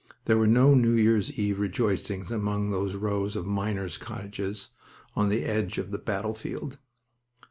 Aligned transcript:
There 0.25 0.35
were 0.39 0.47
no 0.47 0.73
New 0.73 0.95
Year's 0.95 1.31
eve 1.33 1.59
rejoicings 1.59 2.31
among 2.31 2.71
those 2.71 2.95
rows 2.95 3.35
of 3.35 3.45
miners' 3.45 3.99
cottages 3.99 4.69
on 5.15 5.29
the 5.29 5.43
edge 5.45 5.77
of 5.77 5.91
the 5.91 5.99
battlefield. 5.99 6.79